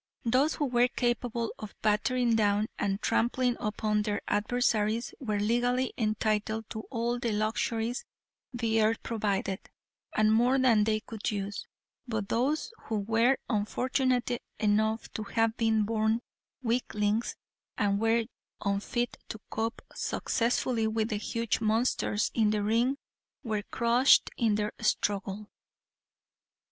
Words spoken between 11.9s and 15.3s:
but those who were unfortunate enough to